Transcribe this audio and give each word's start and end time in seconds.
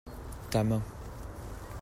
Ta 0.51 0.63
main. 0.69 0.83